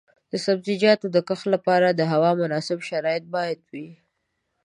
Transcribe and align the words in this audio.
د 0.31 0.33
سبزیجاتو 0.45 1.05
د 1.11 1.17
کښت 1.27 1.45
لپاره 1.55 1.87
د 1.89 2.01
هوا 2.11 2.31
مناسب 2.41 2.77
شرایط 2.89 3.23
باید 3.35 3.59
وي. 3.71 3.89